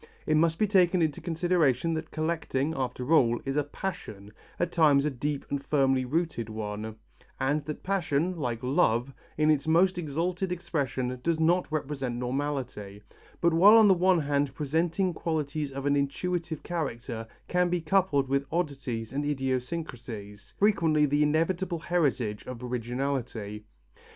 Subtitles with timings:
[0.25, 5.05] It must be taken into consideration that collecting, after all, is a passion, at times
[5.05, 6.95] a deep and firmly rooted one,
[7.39, 13.03] and that passion, like love, in its most exalted expression does not represent normality,
[13.41, 18.27] but while on the one hand presenting qualities of an intuitive character, can be coupled
[18.27, 23.65] with oddities and idiosyncrasies, frequently the inevitable heritage of originality.